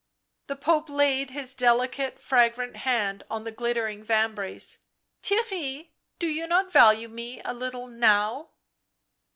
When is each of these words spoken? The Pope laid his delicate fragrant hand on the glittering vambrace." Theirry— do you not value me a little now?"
The 0.47 0.55
Pope 0.55 0.89
laid 0.89 1.29
his 1.29 1.53
delicate 1.53 2.19
fragrant 2.19 2.77
hand 2.77 3.23
on 3.29 3.43
the 3.43 3.51
glittering 3.51 4.01
vambrace." 4.03 4.79
Theirry— 5.21 5.91
do 6.17 6.25
you 6.25 6.47
not 6.47 6.71
value 6.71 7.07
me 7.07 7.39
a 7.45 7.53
little 7.53 7.85
now?" 7.85 8.49